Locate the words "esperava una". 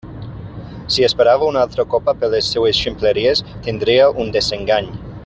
1.07-1.61